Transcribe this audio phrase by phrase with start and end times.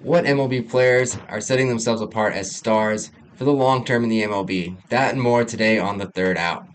[0.00, 4.22] What MLB players are setting themselves apart as stars for the long term in the
[4.22, 4.76] MLB?
[4.90, 6.66] That and more today on the third out.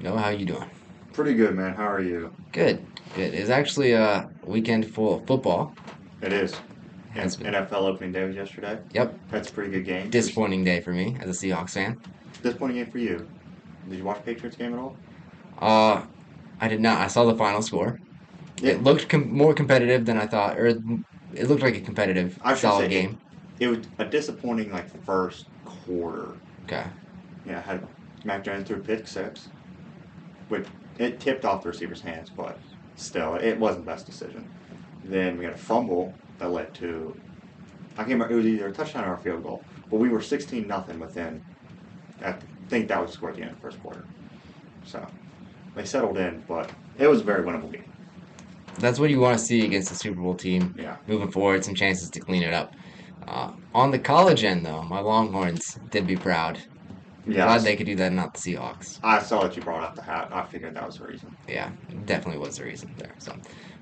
[0.00, 0.70] Noah, how you doing?
[1.12, 1.74] Pretty good, man.
[1.74, 2.32] How are you?
[2.52, 2.84] Good,
[3.14, 3.34] good.
[3.34, 5.74] It's actually a weekend full of football.
[6.22, 6.54] It is.
[7.10, 7.52] Has been.
[7.52, 8.78] NFL opening day was yesterday.
[8.92, 10.10] Yep, That's a pretty good game.
[10.10, 12.00] disappointing day for me as a Seahawks fan.
[12.42, 13.26] Disappointing game for you.
[13.88, 14.96] Did you watch Patriots game at all?
[15.58, 16.02] Uh,
[16.60, 17.00] I did not.
[17.00, 17.98] I saw the final score.
[18.60, 18.72] Yeah.
[18.72, 20.74] It looked com- more competitive than I thought, or
[21.34, 23.18] it looked like a competitive, I should solid say- game.
[23.60, 26.36] It was a disappointing like first quarter.
[26.64, 26.84] Okay.
[27.44, 27.86] Yeah, I had
[28.24, 29.48] Mac Jones threw pick six,
[30.48, 30.66] which
[30.98, 32.56] it tipped off the receiver's hands, but
[32.94, 34.48] still, it wasn't the best decision.
[35.04, 37.18] Then we had a fumble that led to
[37.94, 38.34] I can't remember.
[38.34, 41.42] It was either a touchdown or a field goal, but we were sixteen nothing within.
[42.24, 42.34] I
[42.68, 44.04] think that was the score at the end of the first quarter.
[44.84, 45.04] So
[45.74, 47.90] they settled in, but it was a very winnable game.
[48.78, 50.74] That's what you want to see against the Super Bowl team.
[50.76, 50.96] Yeah.
[51.06, 52.70] moving forward, some chances to clean it up.
[53.26, 56.58] Uh, on the college end, though, my Longhorns did be proud.
[57.26, 58.86] Yeah, Glad they could do that, not the Seahawks.
[59.02, 60.28] I saw that you brought up the hat.
[60.32, 61.30] I figured that was the reason.
[61.46, 61.70] Yeah,
[62.06, 63.14] definitely was the reason there.
[63.18, 63.34] So,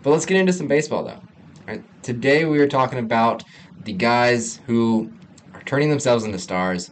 [0.03, 1.20] but let's get into some baseball, though.
[1.69, 3.44] Right, today we are talking about
[3.84, 5.12] the guys who
[5.55, 6.91] are turning themselves into stars,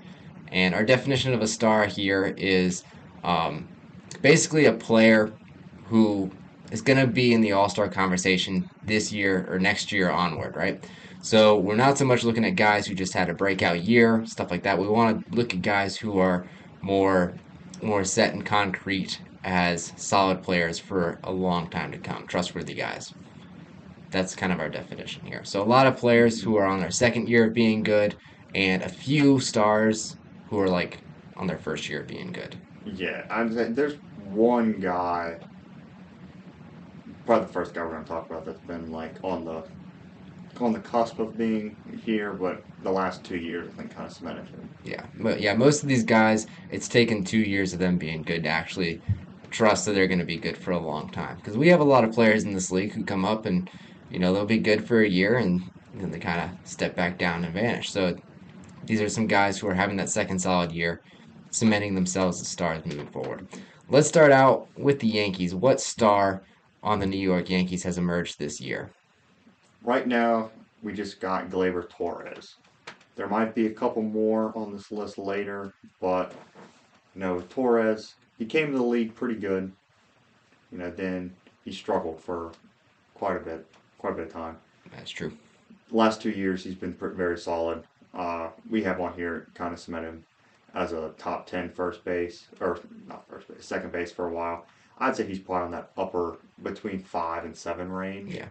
[0.48, 2.82] and our definition of a star here is
[3.24, 3.68] um,
[4.22, 5.32] basically a player
[5.86, 6.30] who
[6.70, 10.56] is going to be in the All Star conversation this year or next year onward,
[10.56, 10.84] right?
[11.20, 14.50] So we're not so much looking at guys who just had a breakout year, stuff
[14.50, 14.78] like that.
[14.78, 16.48] We want to look at guys who are
[16.82, 17.38] more
[17.82, 23.14] more set and concrete as solid players for a long time to come, trustworthy guys.
[24.10, 25.44] That's kind of our definition here.
[25.44, 28.16] So a lot of players who are on their second year of being good,
[28.54, 31.04] and a few stars who are like
[31.36, 32.60] on their first year of being good.
[32.84, 35.38] Yeah, I'm saying there's one guy,
[37.26, 39.64] probably the first guy we're gonna talk about that's been like on the
[40.60, 44.12] on the cusp of being here, but the last two years I think kind of
[44.12, 44.68] cemented him.
[44.84, 48.44] Yeah, but yeah, most of these guys, it's taken two years of them being good
[48.44, 49.00] to actually
[49.50, 51.36] trust that they're going to be good for a long time.
[51.36, 53.70] Because we have a lot of players in this league who come up and,
[54.10, 55.62] you know, they'll be good for a year and
[55.94, 57.90] then they kind of step back down and vanish.
[57.90, 58.16] So
[58.84, 61.00] these are some guys who are having that second solid year,
[61.50, 63.46] cementing themselves as stars moving forward.
[63.88, 65.54] Let's start out with the Yankees.
[65.54, 66.42] What star
[66.84, 68.90] on the New York Yankees has emerged this year?
[69.82, 70.50] Right now,
[70.82, 72.56] we just got Gleyber Torres.
[73.16, 76.32] There might be a couple more on this list later, but
[77.14, 79.72] you know Torres, he came to the league pretty good.
[80.70, 81.34] You know, then
[81.64, 82.52] he struggled for
[83.14, 83.66] quite a bit,
[83.98, 84.58] quite a bit of time.
[84.94, 85.32] That's true.
[85.90, 87.84] last two years he's been very solid.
[88.12, 90.24] Uh, we have one here kind of cemented him
[90.74, 92.78] as a top 10 first base or
[93.08, 94.66] not first base, second base for a while.
[94.98, 98.34] I'd say he's probably on that upper between five and seven range.
[98.34, 98.48] Yeah.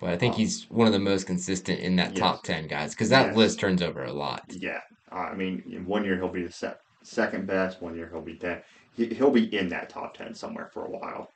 [0.00, 2.94] But I think Um, he's one of the most consistent in that top 10 guys
[2.94, 3.36] because that Yes.
[3.36, 4.44] list turns over a lot.
[4.48, 7.82] Yeah, I mean, in one year he'll be the sec- second best.
[7.82, 8.62] One year he'll be ten.
[8.94, 11.30] He, he'll be in that top ten somewhere for a while.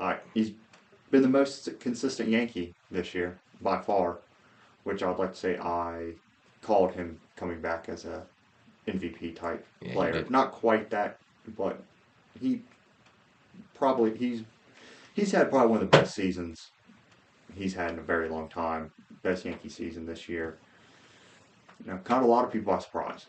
[0.00, 0.52] Uh, he's
[1.10, 4.20] been the most consistent Yankee this year by far,
[4.84, 6.12] which I'd like to say I
[6.62, 8.24] called him coming back as a
[8.86, 10.26] MVP type Yeah, player.
[10.30, 11.18] Not quite that,
[11.56, 11.82] but
[12.40, 12.62] he
[13.78, 14.42] probably he's
[15.14, 16.70] he's had probably one of the best seasons
[17.54, 18.90] he's had in a very long time.
[19.22, 20.58] Best Yankee season this year.
[21.84, 23.26] You know, caught a lot of people by surprise.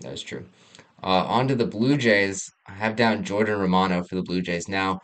[0.00, 0.44] That is true.
[1.02, 2.50] Uh, on to the Blue Jays.
[2.66, 4.68] I have down Jordan Romano for the Blue Jays.
[4.68, 5.00] Now,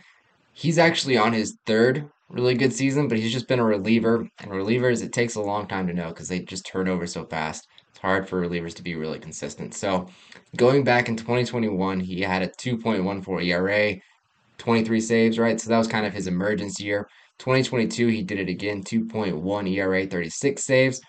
[0.52, 4.26] he's actually on his third really good season, but he's just been a reliever.
[4.41, 7.25] And relievers, it takes a long time to know because they just turn over so
[7.26, 7.66] fast.
[7.91, 9.75] It's hard for relievers to be really consistent.
[9.75, 10.08] So,
[10.56, 14.00] going back in 2021, he had a 2.14 ERA,
[14.62, 15.60] 23 saves, right?
[15.60, 17.08] So that was kind of his emergence year.
[17.40, 21.00] 2022, he did it again, 2.1 ERA, 36 saves,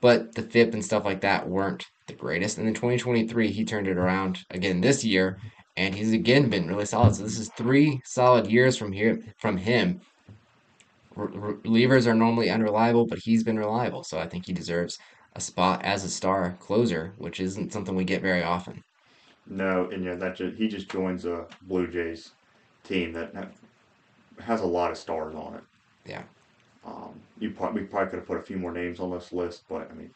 [0.00, 2.56] but the FIP and stuff like that weren't the greatest.
[2.56, 5.36] And then 2023, he turned it around again this year,
[5.76, 7.14] and he's again been really solid.
[7.14, 10.00] So this is three solid years from here from him.
[11.14, 14.04] Re- re- Relievers are normally unreliable, but he's been reliable.
[14.04, 14.96] So I think he deserves
[15.36, 18.82] a spot as a star closer, which isn't something we get very often.
[19.46, 22.30] No, and yeah, that just, he just joins a Blue Jays
[22.84, 25.62] team that ha- has a lot of stars on it.
[26.06, 26.22] Yeah.
[26.84, 29.62] Um, you probably we probably could have put a few more names on this list,
[29.68, 30.10] but I mean,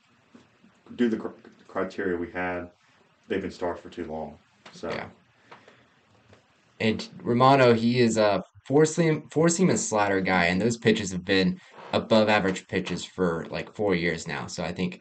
[0.96, 1.28] do the cr-
[1.68, 2.70] criteria we had,
[3.28, 4.36] they've been stars for too long.
[4.72, 5.08] So Yeah.
[6.78, 11.12] And Romano, he is a four seam four seam and slider guy, and those pitches
[11.12, 11.58] have been
[11.92, 14.46] above average pitches for like four years now.
[14.46, 15.00] So I think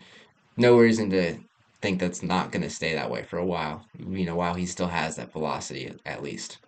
[0.55, 1.37] no reason to
[1.81, 3.85] think that's not going to stay that way for a while.
[3.97, 6.59] You know, while he still has that velocity at least.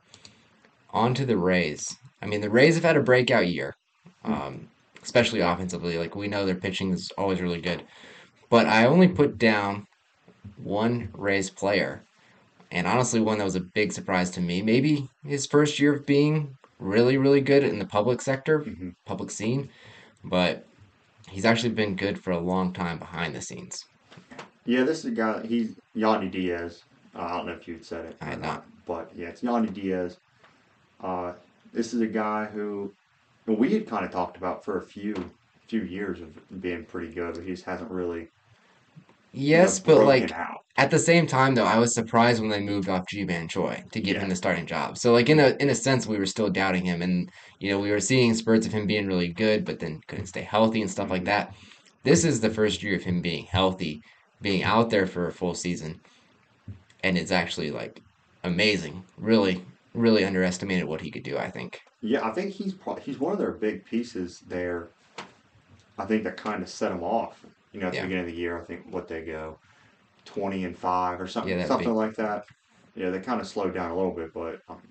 [0.92, 1.96] On to the Rays.
[2.22, 3.76] I mean, the Rays have had a breakout year.
[4.24, 4.68] Um,
[5.08, 5.98] especially offensively.
[5.98, 7.84] Like we know their pitching is always really good.
[8.50, 9.86] But I only put down
[10.58, 12.04] one Rays player,
[12.72, 14.62] and honestly, one that was a big surprise to me.
[14.62, 19.32] Maybe his first year of being really, really good in the public sector, hmm public
[19.32, 19.70] scene,
[20.26, 20.66] but
[21.30, 23.86] he's actually been good for a long time behind the scenes.
[24.66, 25.46] Yeah, this is a guy.
[25.48, 26.84] He's Yandy Diaz.
[27.16, 28.66] Uh, I don't know if you'd said it I had not, not.
[28.86, 30.18] but yeah, it's Yandy Diaz.
[31.00, 31.34] Uh,
[31.72, 32.96] this is a guy who
[33.46, 35.32] well, we had kind of talked about for a few
[35.68, 38.30] few years of being pretty good, but he just hasn't really
[39.52, 40.62] you know Yes, but like out.
[40.78, 44.02] at the same time though, I was surprised when they moved off Ji-Man Choi to
[44.02, 44.98] give him the starting job.
[44.98, 47.30] So like in a in a sense we were still doubting him and
[47.60, 50.42] you know, we were seeing spurts of him being really good, but then couldn't stay
[50.42, 51.54] healthy and stuff like hmm that.
[52.04, 54.02] This is the first year of him being healthy,
[54.42, 56.02] being out there for a full season,
[57.02, 58.02] and it's actually like
[58.44, 59.06] amazing.
[59.18, 61.80] Really, really underestimated what he could do, I think.
[62.02, 64.90] Yeah, I think he's he's one of their big pieces there.
[65.98, 67.44] I think that kind of set him off.
[67.72, 69.60] You know, at the beginning of the year, I think what they go
[70.26, 72.46] twenty and five or something that something big like that.
[72.96, 74.82] Yeah, they kind of slowed down a little bit, but um,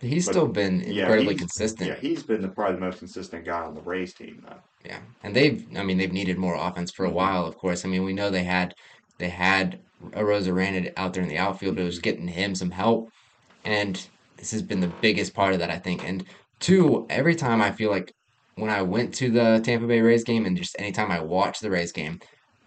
[0.00, 1.98] he's but still been incredibly yeah consistent.
[2.00, 4.62] he's been the, probably the most consistent guy on the Rays team though.
[4.84, 5.00] Yeah.
[5.22, 7.84] And they've I mean they've needed more offense for a hmm while, of course.
[7.84, 8.74] I mean, we know they had
[9.18, 13.10] they had Arozarena out there in the outfield, it was getting him some help.
[13.64, 14.08] And
[14.40, 16.04] this has been the biggest part of that, I think.
[16.04, 16.24] And
[16.58, 18.12] two, every time I feel like
[18.56, 21.70] when I went to the Tampa Bay Rays game and just anytime I watch the
[21.70, 22.18] Rays game,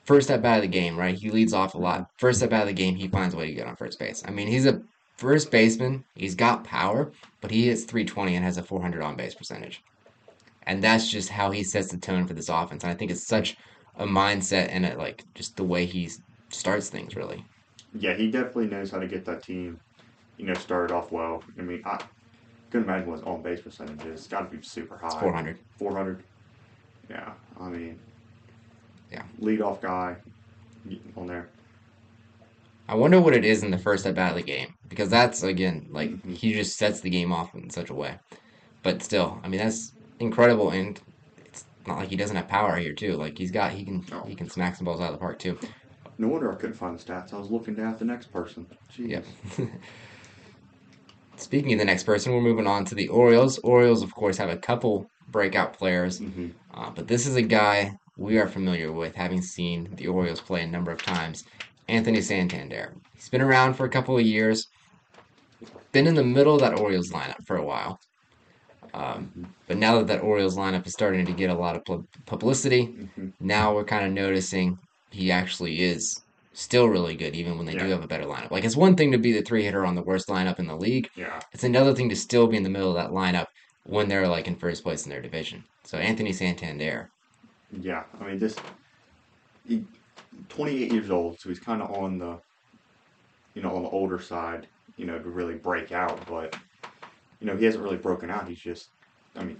[0.05, 1.15] first step out of the game, right?
[1.15, 2.07] He leads off a lot.
[2.17, 4.23] First step out of the game, he finds a way to get on first base.
[4.25, 4.81] I mean, he's a
[5.17, 6.03] first baseman.
[6.15, 7.11] He's got power,
[7.41, 9.81] but he hits 320 and has a 400 on base percentage.
[10.65, 12.83] And that's just how he sets the tone for this offense.
[12.83, 13.57] And I think it's such
[13.97, 16.09] a mindset and it, like just the way he
[16.49, 17.43] starts things, really.
[17.93, 19.79] Yeah, he definitely knows how to get that team.
[20.37, 21.43] You know, started off well.
[21.57, 21.99] I mean, I
[22.71, 24.21] couldn't imagine what his on base percentage is.
[24.21, 25.19] It's got to be super It's high.
[25.19, 25.57] 400.
[25.77, 26.23] Four hundred.
[27.09, 27.99] Yeah, I mean,
[29.11, 29.23] Yeah.
[29.41, 30.15] leadoff guy
[31.17, 31.49] on there.
[32.87, 35.41] I wonder what it is in the first at bat of the game because that's
[35.43, 38.17] again like hmm he just sets the game off in such a way.
[38.83, 40.99] But still, I mean that's incredible, and
[41.37, 43.15] it's not like he doesn't have power here too.
[43.15, 45.39] Like he's got he can No, he can smack some balls out of the park
[45.39, 45.57] too.
[46.17, 47.33] no wonder I couldn't find the stats.
[47.33, 48.67] I was looking down at the next person.
[48.97, 49.25] Yep.
[51.35, 53.57] Speaking of the next person, we're moving on to the Orioles.
[53.59, 57.91] Orioles, of course, have a couple breakout players, hmm uh, but this is a guy
[58.15, 61.43] we are familiar with, having seen the Orioles play a number of times.
[61.87, 62.95] Anthony Santander.
[63.13, 64.67] He's been around for a couple of years,
[65.91, 67.99] been in the middle of that Orioles lineup for a while.
[68.93, 71.85] Um, hmm but now that that Orioles lineup is starting to get a lot of
[71.85, 74.77] pub- publicity, hmm now we're kind of noticing
[75.11, 76.22] he actually is
[76.53, 78.51] still really good, even when they do have a better lineup.
[78.51, 80.75] Like, it's one thing to be the three hitter on the worst lineup in the
[80.75, 83.47] league, yeah, it's another thing to still be in the middle of that lineup
[83.85, 85.63] when they're like in first place in their division.
[85.83, 87.09] So, Anthony Santander,
[87.81, 88.03] yeah.
[88.21, 88.55] I mean, this
[89.67, 89.83] he,
[90.49, 92.39] 28 years old, so he's kind of on the
[93.53, 94.67] you know on the older side,
[94.97, 96.25] you know, to really break out.
[96.27, 96.55] But
[97.39, 98.47] you know, he hasn't really broken out.
[98.47, 98.89] He's just,
[99.35, 99.59] I mean,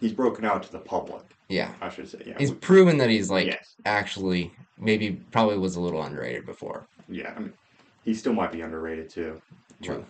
[0.00, 2.22] he's broken out to the public, yeah, I should say.
[2.26, 6.46] Yeah, he's we, proven that he's like yes, actually maybe probably was a little underrated
[6.46, 6.86] before.
[7.08, 7.32] yeah.
[7.36, 7.52] I mean,
[8.04, 9.40] he still might be underrated too,
[9.80, 10.04] but True.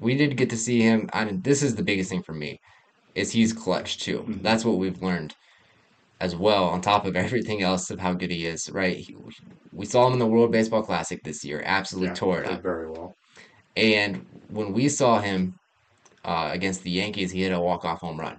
[0.00, 2.58] We did get to see him, and this is the biggest thing for me,
[3.14, 4.18] is he's clutch too.
[4.18, 5.34] hmm That's what we've learned
[6.20, 8.96] as well, on top of everything else of how good he is, right?
[8.96, 9.16] He,
[9.72, 12.62] we saw him in the World Baseball Classic this year, absolutely yeah, tore it up.
[12.62, 13.16] very well.
[13.76, 15.54] And when we saw him
[16.24, 18.36] uh, against the Yankees, he hit a walk-off home run.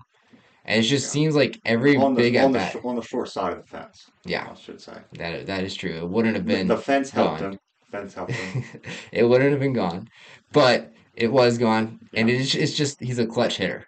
[0.66, 3.02] And it just Yeah, seems like every on the big at on the on the
[3.02, 5.02] short side of the fence, yeah, I should say.
[5.14, 5.98] that that is true.
[5.98, 7.42] It wouldn't have The, the fence helped gone.
[7.42, 7.58] him.
[7.92, 8.56] Fence helped him.
[9.12, 10.08] It wouldn't have been gone,
[10.54, 13.86] but it was gone, and it's it's just he's a clutch hitter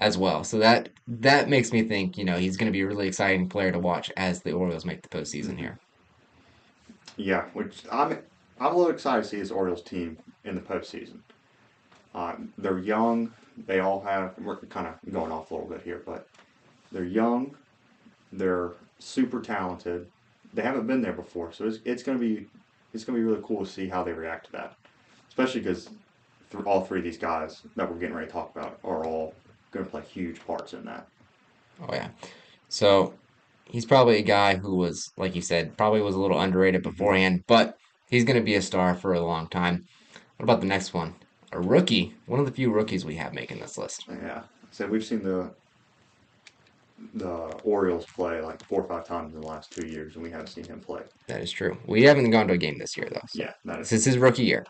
[0.00, 0.44] as well.
[0.44, 3.48] So that that makes me think, you know, he's going to be a really exciting
[3.48, 5.78] player to watch as the Orioles make the postseason hmm here.
[7.16, 8.18] Yeah, which I'm
[8.58, 11.20] I'm a little excited to see this Orioles team in the postseason.
[12.14, 13.32] Uh, they're young.
[13.66, 14.34] They all have.
[14.38, 16.28] We're kind of going off a little bit here, but
[16.92, 17.56] they're young.
[18.32, 20.06] They're super talented.
[20.52, 22.48] They haven't been there before, so it's it's gonna be
[22.92, 24.76] it's gonna be really cool to see how they react to that.
[25.28, 25.88] Especially because
[26.50, 29.34] th- all three of these guys that we're getting ready to talk about are all
[29.70, 31.06] going to play huge parts in that.
[31.82, 32.08] Oh yeah.
[32.68, 33.14] So
[33.64, 37.44] he's probably a guy who was, like you said, probably was a little underrated beforehand,
[37.46, 37.76] but
[38.08, 39.84] he's going to be a star for a long time.
[40.36, 41.14] What about the next one?
[41.52, 44.04] A rookie, one of the few rookies we have making this list.
[44.08, 44.42] Yeah.
[44.70, 45.50] So we've seen the
[47.14, 47.30] the
[47.64, 50.48] Orioles play like four or five times in the last two years, and we haven't
[50.48, 51.00] seen him play.
[51.28, 51.76] That is true.
[51.86, 54.06] We haven't gone to a game this year though, so Yeah, that is this is
[54.06, 54.64] his rookie year.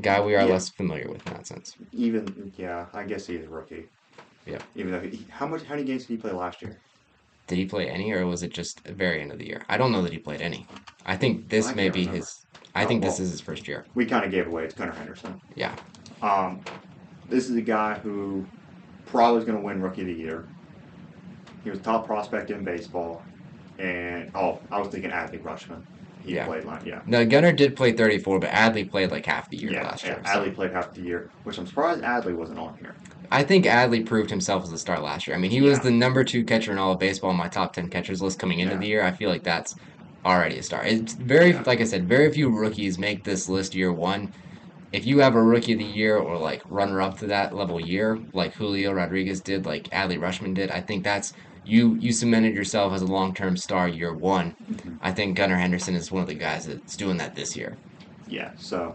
[0.00, 0.52] Guy we are yeah.
[0.52, 1.76] less familiar with in that sense.
[1.92, 3.84] Even yeah, I guess he's a rookie.
[4.46, 4.58] Yeah.
[4.74, 6.78] Even though he, how much how many games did he play last year?
[7.46, 9.62] Did he play any, or was it just the very end of the year?
[9.68, 10.66] I don't know that he played any.
[11.04, 12.18] I think this I may be remember.
[12.18, 12.46] his.
[12.74, 13.84] I Oh, think this is his first year.
[13.94, 14.64] We kind of gave away.
[14.64, 15.38] It's Gunnar Henderson.
[15.54, 15.74] Yeah.
[16.22, 16.60] Um,
[17.28, 18.44] this is a guy who
[19.06, 20.46] probably is going to win Rookie of the Year.
[21.62, 23.22] He was top prospect in baseball,
[23.78, 25.82] and oh, I was thinking Adley Rutschman.
[26.24, 26.46] He Yeah.
[26.46, 27.02] played line, yeah.
[27.06, 30.18] No, Gunnar did play 34, but Adley played like half the year yeah, last year.
[30.24, 32.94] yeah, so- Adley played half the year, which I'm surprised Adley wasn't on here.
[33.30, 35.36] I think Adley proved himself as a star last year.
[35.36, 35.84] I mean, he was Yeah.
[35.84, 38.60] the number two catcher in all of baseball on my top 10 catchers list coming
[38.60, 38.80] into Yeah.
[38.80, 39.04] the year.
[39.04, 39.74] I feel like that's
[40.24, 40.84] already a star.
[40.84, 41.62] It's very, Yeah.
[41.66, 44.32] like I said, very few rookies make this list year one.
[44.92, 47.80] If you have a rookie of the year or like runner up to that level
[47.80, 51.32] year, like Julio Rodriguez did, like Adley Rutschman did, I think that's
[51.66, 54.54] you you cemented yourself as a long term star year one.
[54.70, 54.98] Mhm.
[55.02, 57.76] I think Gunnar Henderson is one of the guys that's doing that this year.
[58.28, 58.94] Yeah, so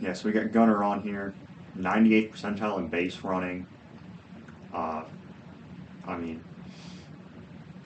[0.00, 1.32] yeah, so we got Gunnar on here,
[1.78, 3.66] 98th percentile in base running.
[4.72, 5.04] Uh,
[6.06, 6.42] I mean,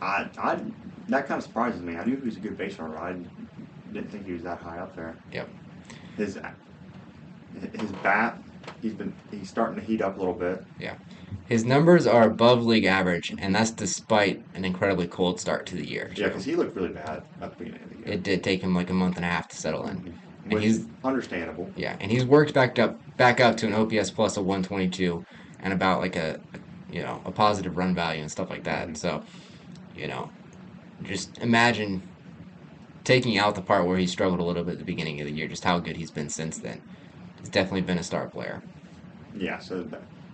[0.00, 0.60] I I
[1.08, 1.96] that kind of surprises me.
[1.96, 2.98] I knew he was a good base runner.
[2.98, 3.16] I
[3.92, 5.16] didn't think he was that high up there.
[5.32, 5.48] Yep.
[6.16, 6.38] His
[7.72, 8.42] his bat,
[8.82, 10.64] he's been he's starting to heat up a little bit.
[10.78, 10.94] Yeah.
[11.48, 15.86] His numbers are above league average, and that's despite an incredibly cold start to the
[15.86, 16.10] year.
[16.16, 18.08] Yeah, because he looked really bad at the beginning of the year.
[18.08, 19.96] It did take him like a month and a half to settle in.
[19.98, 20.14] Which
[20.50, 21.76] And he's is understandable.
[21.76, 25.24] yeah, and he's worked back up back up to an OPS plus of 122
[25.60, 26.40] and about like a
[26.88, 28.90] you know, a positive run value and stuff like that.
[28.90, 28.96] Mhm.
[28.96, 29.24] So,
[29.94, 30.32] you know,
[31.02, 32.08] just imagine
[33.04, 35.32] taking out the part where he struggled a little bit at the beginning of the
[35.34, 36.84] year, just how good he's been since then.
[37.36, 38.64] He's definitely been a star player.
[39.32, 39.88] Yeah, so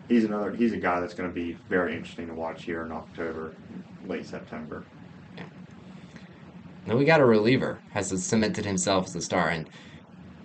[0.08, 2.92] he's another he's a guy that's going to be very interesting to watch here in
[2.92, 3.58] October,
[4.00, 4.88] late September.
[5.36, 5.48] Yeah.
[6.84, 9.68] Then we got a reliever has cemented himself as a star, and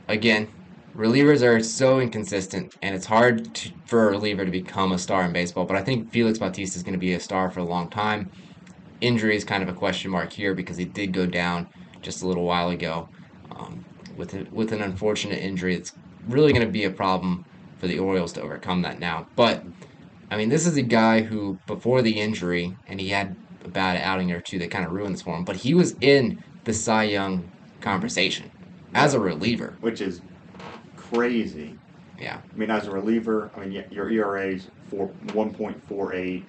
[0.08, 0.48] again,
[0.96, 5.24] relievers are so inconsistent, and it's hard to, for a reliever to become a star
[5.24, 5.66] in baseball.
[5.66, 8.32] But I think Felix Bautista is going to be a star for a long time.
[9.02, 11.68] Injury is kind of a question mark here because he did go down
[12.02, 13.10] just a little while ago
[13.52, 13.86] um,
[14.16, 15.76] with a, with an unfortunate injury.
[15.76, 15.94] It's
[16.28, 17.46] really going to be a problem
[17.78, 19.28] for the Orioles to overcome that now.
[19.36, 19.64] But
[20.32, 24.02] I mean, this is a guy who before the injury, and he had a bad
[24.02, 26.74] outing or two that kind of ruined this for him, but he was in the
[26.74, 27.50] Cy Young
[27.82, 28.52] conversation
[28.94, 29.77] as a reliever.
[29.82, 30.22] which is
[30.96, 31.77] crazy.
[32.20, 32.41] Yeah.
[32.51, 36.44] I mean, as a reliever, I mean, yeah, your ERA's for 1.48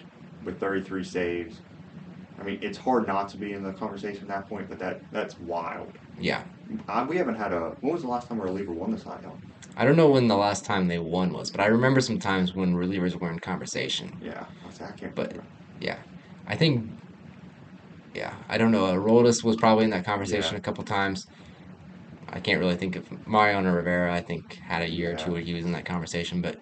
[0.45, 1.61] with 33 saves.
[2.41, 5.01] I mean, it's hard not to be in the conversation at that point, but that
[5.13, 5.93] that's wild.
[6.21, 6.45] Yeah.
[6.89, 7.77] Uh, we haven't had a.
[7.81, 9.43] When was the last time a reliever won the Cy Young?
[9.77, 12.55] I don't know when the last time they won was, but I remember some times
[12.55, 14.17] when relievers were in conversation.
[14.23, 15.15] Yeah, I, was I can't.
[15.15, 15.45] But- remember.
[16.51, 16.91] I think,
[18.15, 18.87] yeah, I don't know.
[18.87, 20.59] Aroldis was probably in that conversation Yeah.
[20.59, 21.27] a couple times.
[22.31, 24.13] I can't really think of Mariano Rivera.
[24.13, 25.33] I think had a year or two Yeah.
[25.33, 26.57] where he was in that conversation, but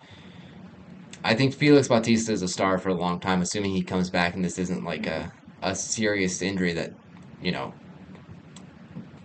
[1.24, 4.34] I think Felix Bautista is a star for a long time, assuming he comes back
[4.34, 5.30] and this isn't like a
[5.62, 6.90] a serious injury that
[7.40, 7.74] you know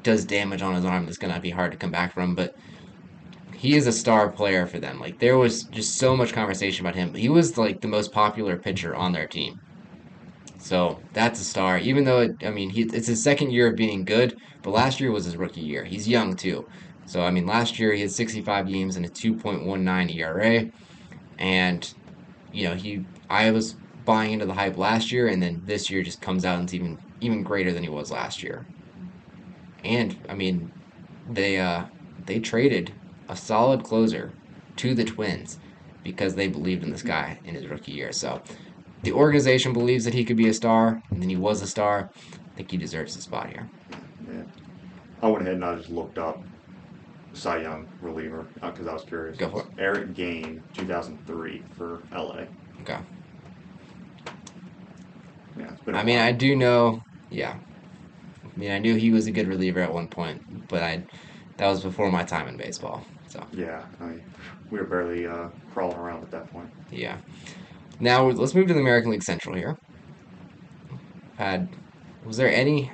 [0.03, 2.33] does damage on his arm that's gonna be hard to come back from.
[2.36, 2.53] But
[3.53, 5.00] he is a star player for them.
[5.00, 7.13] Like there was just so much conversation about him.
[7.13, 9.53] He was like the most popular pitcher on their team.
[10.63, 11.80] So that's a star.
[11.80, 15.00] Even though it, I mean, he, it's his second year of being good, but last
[15.00, 15.84] year was his rookie year.
[15.86, 16.68] He's young too.
[17.06, 20.70] So I mean, last year he had 65 games and a 2.19 ERA,
[21.39, 21.88] and
[22.51, 26.03] you know he I was buying into the hype last year, and then this year
[26.03, 28.68] just comes out and it's even even greater than he was last year.
[29.84, 30.74] And I mean,
[31.25, 31.88] they uh
[32.25, 32.96] they traded
[33.27, 34.38] a solid closer
[34.77, 35.58] to the Twins
[36.03, 38.12] because they believed in this guy in his rookie year.
[38.12, 38.44] So
[39.03, 42.10] the organization believes that he could be a star, and then he was a star.
[42.15, 43.67] I think he deserves a spot here.
[44.27, 44.43] Yeah.
[45.22, 46.41] I went ahead and I just looked up
[47.34, 49.38] Cy Young reliever because I was curious.
[49.38, 49.67] Go for it.
[49.77, 52.41] Eric Gagne, 2003 for LA.
[52.81, 52.98] Okay.
[55.58, 55.96] Yeah, it's been.
[55.96, 56.20] a I mean.
[56.20, 57.55] I do know, yeah.
[58.43, 61.03] I mean, I knew he was a good reliever at one point, but I
[61.58, 63.03] that was before my time in baseball.
[63.29, 64.22] So Yeah, I mean,
[64.70, 66.70] we were barely uh, crawling around at that point.
[66.91, 67.17] yeah.
[68.01, 69.77] Now let's move to the American League Central here.
[71.38, 71.70] Had
[72.25, 72.91] was there any?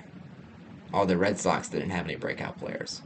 [0.93, 3.01] Oh, the Red Sox didn't have any breakout players.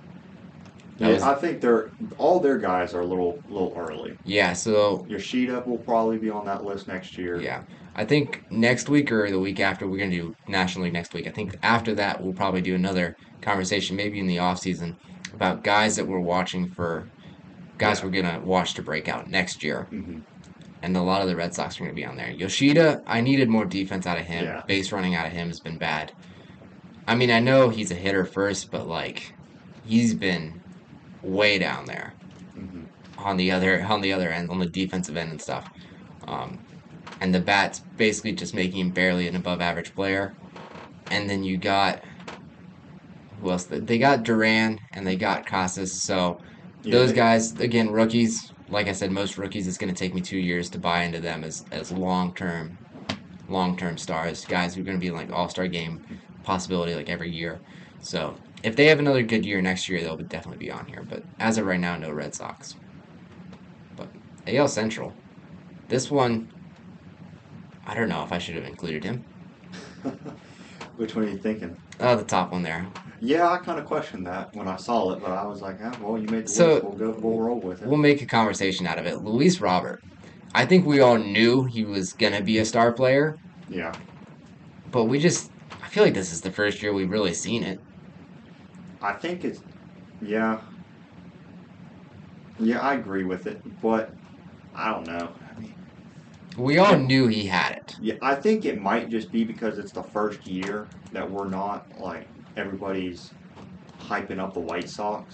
[0.97, 4.17] That Yeah, was- I think they're all their guys are a little little early.
[4.25, 7.39] Yeah, so Yoshida will probably be on that list next year.
[7.39, 7.63] Yeah.
[7.95, 11.13] I think next week or the week after, we're going to do National League next
[11.13, 11.27] week.
[11.27, 14.95] I think after that, we'll probably do another conversation, maybe in the off season,
[15.33, 17.09] about guys that we're watching for,
[17.77, 18.05] guys Yeah.
[18.05, 19.87] we're going to watch to break out next year.
[19.89, 20.19] hmm
[20.83, 22.31] And a lot of the Red Sox are going to be on there.
[22.31, 24.45] Yoshida, I needed more defense out of him.
[24.45, 24.61] Yeah.
[24.67, 26.11] Base running out of him has been bad.
[27.07, 29.31] I mean, I know he's a hitter first, but like,
[29.85, 30.59] he's been
[31.23, 32.13] way down there
[32.55, 32.83] hmm
[33.17, 35.69] on the other on the other end on the defensive end and stuff.
[36.27, 36.57] Um,
[37.19, 40.33] and the bat's basically just making him barely an above average player.
[41.11, 42.01] And then you got
[43.39, 43.65] who else?
[43.65, 46.03] They got Duran and they got Casas.
[46.03, 46.39] So
[46.83, 48.41] Yeah, those they- guys, again, rookies.
[48.71, 51.19] Like I said, most rookies, it's going to take me two years to buy into
[51.19, 52.77] them as as long term,
[53.49, 56.01] long term stars, guys who are going to be like all star game
[56.43, 57.59] possibility like every year.
[58.01, 61.05] So if they have another good year next year, they'll definitely be on here.
[61.07, 62.75] But as of right now, no Red Sox.
[63.97, 64.09] But
[64.47, 65.13] AL Central,
[65.89, 66.47] this one,
[67.85, 69.23] I don't know if I should have included him.
[70.95, 71.75] Which one are you thinking?
[72.01, 72.85] Oh, the top one there.
[73.19, 75.95] Yeah, I kind of questioned that when I saw it, but I was like, ah,
[76.01, 76.83] well, you made the So- list.
[76.85, 77.19] We'll go.
[77.19, 77.87] We'll roll with it.
[77.87, 79.23] We'll make a conversation out of it.
[79.23, 80.03] Luis Robert.
[80.53, 83.37] I think we all knew he was gonna be a star player,
[83.69, 83.93] yeah.
[84.91, 85.49] but we just
[85.81, 87.79] I feel like this is the first year we've really seen it.
[89.01, 89.61] I think it's,
[90.21, 90.59] yeah.
[92.59, 94.13] Yeah, I agree with it, but
[94.75, 95.29] I don't know.
[96.57, 97.95] We all knew he had it.
[98.01, 101.83] yeah, I think it might just be because it's the first year that we're not
[101.99, 102.27] like
[102.57, 103.21] everybody's
[103.99, 105.33] hyping up the White Sox,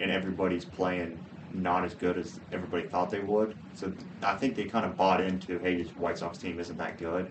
[0.00, 1.18] and everybody's playing
[1.52, 3.54] not as good as everybody thought they would.
[3.74, 6.98] So I think they kind of bought into, hey, this White Sox team isn't that
[6.98, 7.30] good,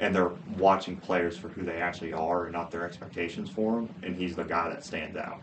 [0.00, 3.88] and they're watching players for who they actually are and not their expectations for them.
[4.02, 5.36] And he's the guy that stands out.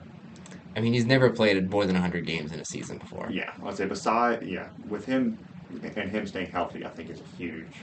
[0.75, 3.29] I mean, he's never played more than 100 games in a season before.
[3.31, 5.37] Yeah, I'd say beside yeah, with him
[5.69, 7.75] and him staying healthy, I think is a huge.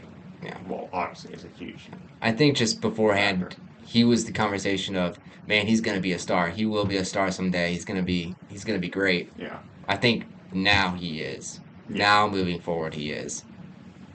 [0.42, 0.56] Yeah.
[0.68, 1.88] Well, obviously, is a huge.
[2.20, 6.48] I think just beforehand, he was the conversation of, man, he's gonna be a star.
[6.48, 7.72] He will be a star someday.
[7.72, 9.30] He's gonna be he's gonna be great.
[9.38, 9.58] Yeah.
[9.88, 11.60] I think now he is.
[11.88, 11.98] Yeah.
[11.98, 13.44] Now moving forward, he is.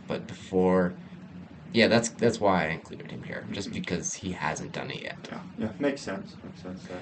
[0.07, 0.93] But before,
[1.73, 3.79] yeah, that's that's why I included him here, just mm-hmm.
[3.79, 5.17] because he hasn't done it yet.
[5.31, 5.41] Yeah.
[5.57, 5.71] Yeah.
[5.79, 6.35] Makes sense.
[6.43, 6.83] Makes sense.
[6.83, 7.01] There.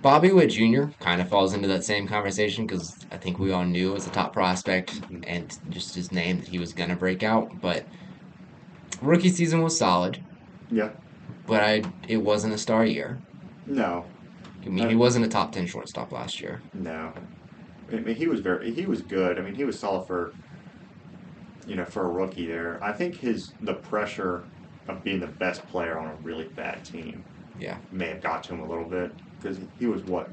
[0.00, 0.84] Bobby Witt Jr.
[1.00, 4.10] kind of falls into that same conversation because I think we all knew as a
[4.10, 7.60] top prospect and just his name that he was gonna break out.
[7.60, 7.84] But
[9.02, 10.22] rookie season was solid,
[10.70, 10.90] Yeah.
[11.46, 13.18] but I it wasn't a star year.
[13.66, 14.04] No.
[14.64, 16.62] I mean, he uh, wasn't a top ten shortstop last year.
[16.74, 17.12] No.
[17.90, 18.72] I mean, he was very.
[18.72, 19.38] He was good.
[19.38, 20.32] I mean, he was solid for.
[21.66, 24.44] You know, for a rookie there, I think his the pressure
[24.88, 27.22] of being the best player on a really bad team.
[27.58, 27.76] Yeah.
[27.92, 30.30] May have got to him a little bit because he was what.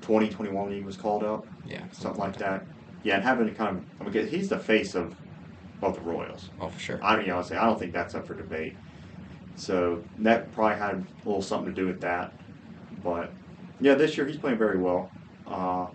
[0.00, 1.46] 20, 21 when he was called up.
[1.66, 2.66] Yeah, something like that.
[3.04, 5.14] Yeah, and having to kind of, I mean, he's the face of,
[5.80, 6.50] of the Royals.
[6.60, 7.02] Oh, for sure.
[7.02, 8.76] I, you know, I don't think that's up for debate.
[9.56, 12.34] So that probably had a little something to do with that.
[13.02, 13.32] But
[13.80, 15.10] yeah, this year he's playing very well.
[15.46, 15.86] Uh,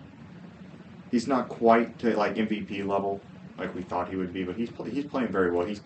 [1.10, 3.20] he's not quite to like MVP level
[3.58, 5.66] like we thought he would be, but he's he's playing very well.
[5.66, 5.82] He's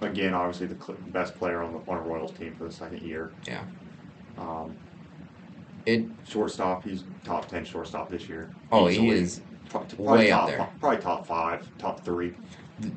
[0.00, 3.02] again obviously the cl- best player on the on a Royals team for the second
[3.02, 3.32] year.
[3.46, 3.62] Yeah.
[4.38, 4.76] Um,
[5.86, 6.04] It.
[6.26, 8.50] shortstop, he's top ten shortstop this year.
[8.72, 9.08] Oh, he Easily.
[9.10, 9.40] is.
[9.70, 10.68] Pro- probably way up top, there.
[10.80, 12.34] Probably top five, top three.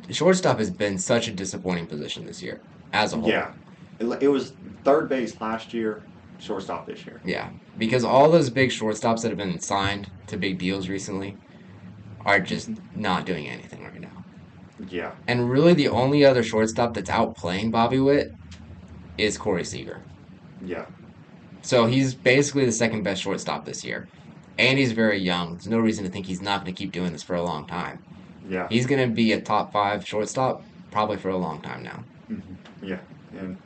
[0.09, 2.61] Shortstop has been such a disappointing position this year,
[2.93, 3.29] as a whole.
[3.29, 3.51] Yeah,
[3.99, 6.03] it, it was third base last year,
[6.39, 7.19] shortstop this year.
[7.25, 11.35] Yeah, because all those big shortstops that have been signed to big deals recently
[12.25, 14.23] are just not doing anything right now.
[14.89, 18.31] Yeah, And really, the only other shortstop that's outplaying Bobby Witt
[19.17, 20.01] is Corey Seager.
[20.65, 20.85] yeah,
[21.61, 24.07] So he's basically the second best shortstop this year.
[24.57, 25.51] And he's very young.
[25.51, 27.65] There's no reason to think he's not going to keep doing this for a long
[27.67, 27.99] time.
[28.47, 32.03] yeah, He's going to be a top five shortstop probably for a long time now.
[32.29, 32.85] Mm-hmm.
[32.85, 32.99] yeah,
[33.39, 33.57] and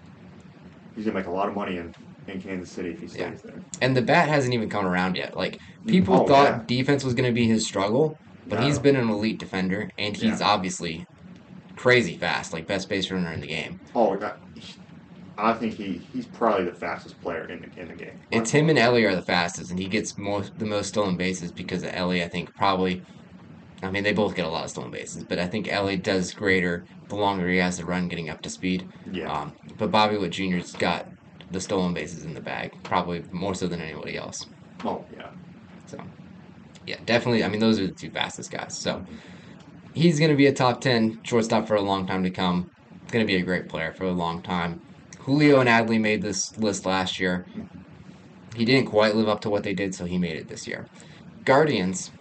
[0.95, 1.93] he's gonna make a lot of money in,
[2.27, 3.31] in Kansas City if he stays Yeah.
[3.43, 3.61] there.
[3.81, 5.35] And the bat hasn't even come around yet.
[5.35, 5.89] Like, mm-hmm.
[5.89, 6.63] people Oh, thought yeah.
[6.67, 10.39] defense was going to be his struggle, but he's been an elite defender, and he's
[10.39, 10.47] Yeah.
[10.47, 11.05] obviously
[11.75, 13.79] crazy fast, like best base runner in the game.
[13.93, 14.37] Oh, that,
[15.37, 18.19] I think he, he's probably the fastest player in the in the game.
[18.31, 21.51] It's him and Elly are the fastest, and he gets most the most stolen bases
[21.51, 22.23] because of Elly.
[22.23, 23.03] I think probably.
[23.83, 26.33] I mean, they both get a lot of stolen bases, but I think Elly does
[26.33, 28.87] greater the longer he has to run getting up to speed.
[29.11, 31.05] Yeah, Um, but Bobby Witt Jr.'s got
[31.51, 34.43] the stolen bases in the bag, probably more so than anybody else.
[34.85, 35.27] oh yeah,
[35.87, 35.99] So,
[36.87, 37.43] yeah, definitely.
[37.43, 38.79] I mean, those are the two fastest guys.
[38.79, 39.03] So,
[39.93, 42.71] he's going to be a top 10 shortstop for a long time to come.
[43.03, 44.81] He's going to be a great player for a long time.
[45.25, 47.47] Julio and Adley made this list last year.
[48.55, 50.85] He didn't quite live up to what they did, so he made it this year.
[51.45, 52.11] Guardians,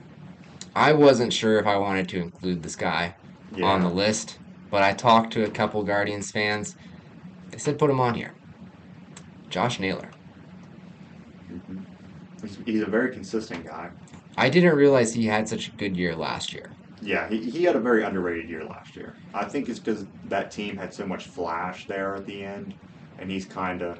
[0.75, 3.15] I wasn't sure if I wanted to include this guy
[3.55, 3.67] yeah.
[3.67, 4.39] on the list,
[4.71, 6.77] but I talked to a couple Guardians fans.
[7.51, 8.33] They said put him on here.
[9.51, 10.09] Josh Naylor.
[11.53, 11.85] Mhm.
[12.41, 13.91] He's, he's a very consistent guy.
[14.39, 16.71] I didn't realize he had such a good year last year.
[17.03, 19.15] Yeah, he, he had a very underrated year last year.
[19.35, 22.75] I think it's because that team had so much flash there at the end,
[23.19, 23.99] and he's kind of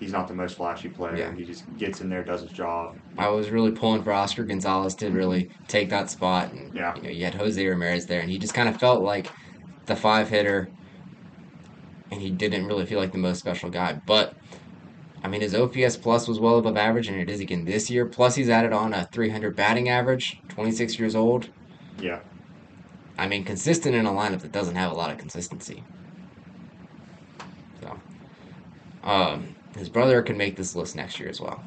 [0.00, 1.16] he's not the most flashy player.
[1.16, 1.34] Yeah.
[1.34, 2.96] He just gets in there, does his job.
[3.16, 6.94] I was really pulling for Oscar Gonzalez to really take that spot, and Yeah.
[6.96, 9.30] you know you had Jose Ramirez there, and he just kind of felt like
[9.86, 10.68] the five hitter
[12.10, 14.00] and he didn't really feel like the most special guy.
[14.06, 14.34] But
[15.22, 18.04] I mean, his OPS plus was well above average, and it is again this year.
[18.04, 20.38] Plus, he's added on a 300 batting average.
[20.50, 21.48] 26 years old.
[21.98, 22.20] Yeah.
[23.16, 25.82] I mean, consistent in a lineup that doesn't have a lot of consistency.
[27.80, 27.98] So,
[29.04, 31.62] um, his brother can make this list next year as well.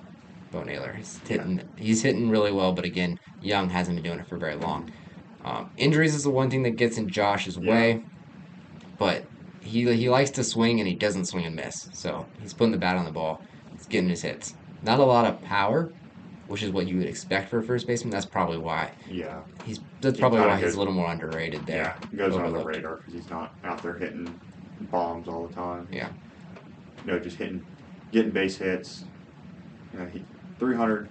[0.51, 4.27] Bo Naylor, he's hitting, he's hitting really well, but again, Young hasn't been doing it
[4.27, 4.89] for very long.
[5.43, 7.71] Um, injuries is the one thing that gets in Josh's Yeah.
[7.71, 8.05] way,
[8.97, 11.75] but he he likes to swing and he doesn't swing and miss.
[11.93, 13.41] So he's putting the bat on the ball.
[13.71, 14.53] He's getting his hits.
[14.81, 15.93] Not a lot of power,
[16.45, 18.11] which is what you would expect for a first baseman.
[18.11, 19.41] That's probably why Yeah.
[19.65, 19.79] he's.
[20.01, 21.97] That's probably why he's a little more underrated there.
[22.01, 22.07] Yeah.
[22.11, 24.39] He goes under the radar because he's not out there hitting
[24.91, 25.87] bombs all the time.
[25.91, 26.09] Yeah.
[27.07, 27.65] You know, just hitting,
[28.11, 29.05] getting base hits.
[29.93, 30.21] You know, he
[30.59, 31.07] 300.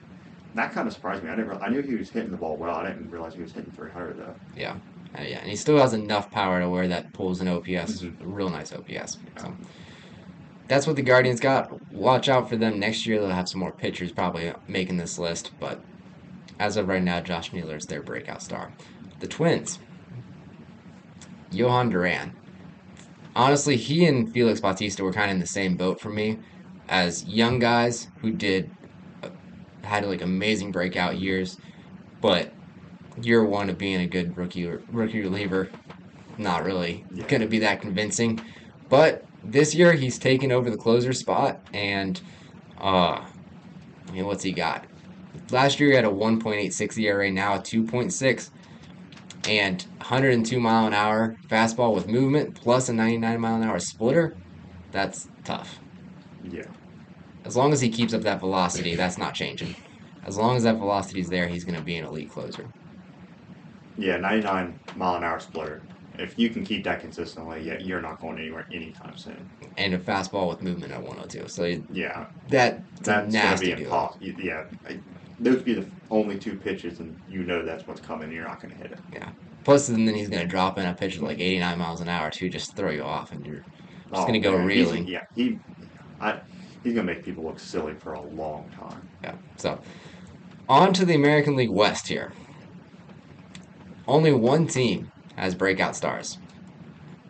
[0.54, 1.30] That kind of surprised me.
[1.30, 1.50] I didn't.
[1.50, 2.74] Re- I knew he was hitting the ball well.
[2.76, 4.34] I didn't realize he was hitting 300 though.
[4.54, 4.76] Yeah,
[5.18, 8.20] uh, yeah, and he still has enough power to where that pulls an OPS, Mhm.
[8.22, 9.18] a real nice OPS.
[9.38, 9.54] So
[10.68, 11.70] that's what the Guardians got.
[11.92, 13.18] Watch out for them next year.
[13.18, 15.82] They'll have some more pitchers probably making this list, but
[16.58, 18.70] as of right now, Josh Naylor is their breakout star.
[19.20, 19.78] The Twins,
[21.52, 22.34] Jhoan Duran.
[23.36, 26.38] Honestly, he and Felix Bautista were kind of in the same boat for me,
[26.88, 28.70] as young guys who did
[29.22, 29.28] uh,
[29.84, 31.58] had like amazing breakout years,
[32.22, 32.54] but
[33.20, 35.70] year one of being a good rookie rookie reliever,
[36.38, 37.26] not really Yeah.
[37.26, 38.42] going to be that convincing.
[38.88, 42.18] But this year he's taken over the closer spot, and
[42.80, 43.20] uh,
[44.08, 44.86] I mean, what's he got?
[45.50, 48.50] Last year he had a 1.86 ERA, now a 2.6,
[49.48, 54.36] and 102 mile an hour fastball with movement plus a 99 mile an hour splitter.
[54.92, 55.78] That's tough.
[56.44, 56.62] Yeah.
[57.44, 59.74] As long as he keeps up that velocity, that's not changing.
[60.24, 62.66] As long as that velocity is there, he's going to be an elite closer.
[63.96, 64.16] Yeah.
[64.16, 65.82] 99 mile an hour splitter.
[66.18, 69.48] If you can keep that consistently, yeah, you're not going anywhere anytime soon.
[69.76, 71.46] and a fastball with movement at 102.
[71.48, 72.26] So Yeah.
[72.48, 73.84] that that's a That's going to nasty be deal.
[73.84, 74.26] impossible.
[74.42, 74.64] Yeah.
[75.38, 78.32] Those would be the only two pitches, and you know that's what's coming.
[78.32, 78.98] You're not going to hit it.
[79.12, 79.28] Yeah.
[79.64, 82.08] Plus, and then he's going to drop in a pitch at like 89 miles an
[82.08, 83.64] hour to just throw you off, and you're
[84.12, 85.06] Oh, gonna go man, he's- reeling.
[85.08, 85.24] Yeah.
[85.34, 85.58] He.
[86.20, 86.40] I.
[86.84, 89.08] He's going to make people look silly for a long time.
[89.24, 89.34] yeah.
[89.56, 89.80] So
[90.68, 92.32] on to the American League West here.
[94.06, 96.38] Only one team has breakout stars.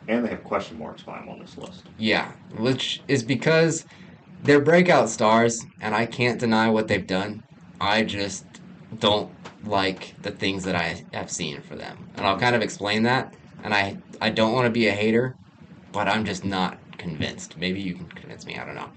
[0.08, 1.84] And they have question marks by him on this list.
[1.98, 3.86] Yeah, which is because
[4.42, 7.42] they're breakout stars, and I can't deny what they've done.
[7.80, 8.44] I just
[8.98, 9.32] don't
[9.64, 13.34] like the things that I have seen for them, and I'll kind of explain that.
[13.62, 15.36] And I I don't want to be a hater,
[15.92, 17.56] but I'm just not convinced.
[17.58, 18.58] Maybe you can convince me.
[18.58, 18.90] I don't know.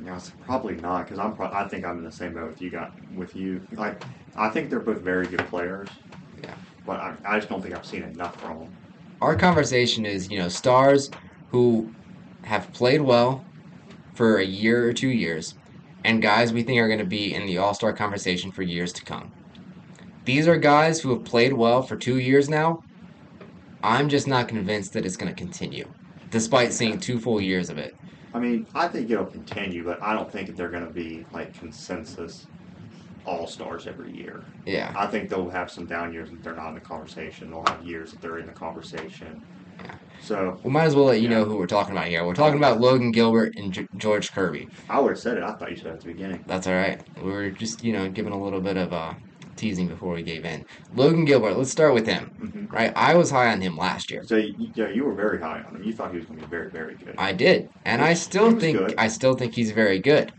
[0.00, 1.34] No, it's probably not because I'm.
[1.34, 2.70] Pro- I think I'm in the same boat with you.
[2.70, 3.66] Got with you.
[3.72, 4.02] Like,
[4.36, 5.88] I think they're both very good players.
[6.42, 6.54] Yeah.
[6.84, 8.74] But I, I just don't think I've seen enough from them.
[9.20, 11.10] Our conversation is, you know, stars
[11.52, 11.94] who
[12.44, 13.46] have played well
[14.14, 15.54] for a year or two years,
[16.04, 18.92] and guys we think are going to be in the All Star conversation for years
[18.92, 19.32] to come.
[20.24, 22.80] These are guys who have played well for two years now.
[23.82, 25.84] I'm just not convinced that it's going to continue,
[26.30, 27.94] despite seeing two full years of it.
[28.32, 31.24] I mean, I think it'll continue, but I don't think that they're going to be
[31.32, 32.46] like consensus
[33.26, 34.42] all stars every year.
[34.66, 37.50] Yeah, I think they'll have some down years that they're not in the conversation.
[37.50, 39.42] They'll have years that they're in the conversation.
[40.14, 40.24] Yeah.
[40.26, 42.24] So we might as well let you know who we're talking about here.
[42.24, 44.68] We're talking about Logan Gilbert and G- George Kirby.
[44.88, 45.42] I would have said it.
[45.42, 46.42] I thought you said it at the beginning.
[46.46, 47.02] That's all right.
[47.16, 49.14] We were just, you know, giving a little bit of uh,
[49.56, 50.64] teasing before we gave in.
[50.92, 52.30] Logan Gilbert, let's start with him.
[52.38, 54.22] hmm Right, I was high on him last year.
[54.24, 55.82] So you, yeah, you were very high on him.
[55.82, 57.14] You thought he was going to be very, very good.
[57.18, 58.94] I did, and I still think good.
[58.98, 60.32] I still think he's very good.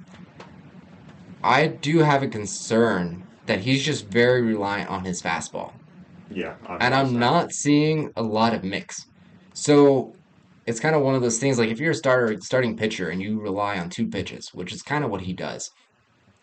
[1.43, 5.71] I do have a concern that he's just very reliant on his fastball,
[6.29, 9.05] yeah, I and I'm not seeing a lot of mix.
[9.55, 10.13] So
[10.65, 11.57] it's kind of one of those things.
[11.57, 14.81] Like if you're a starter, starting pitcher, and you rely on two pitches, which is
[14.83, 15.71] kind of what he does.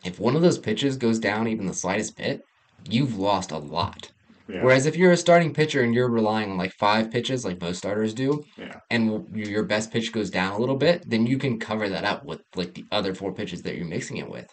[0.04, 2.42] If one of those pitches goes down even the slightest bit,
[2.88, 4.10] you've lost a lot.
[4.48, 4.64] Yeah.
[4.64, 7.78] Whereas if you're a starting pitcher and you're relying on like five pitches, like most
[7.78, 8.80] starters do, Yeah.
[8.90, 12.24] and your best pitch goes down a little bit, then you can cover that up
[12.24, 14.52] with like the other four pitches that you're mixing it with.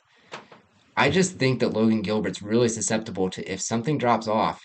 [0.96, 4.62] I just think that Logan Gilbert's really susceptible to if something drops off.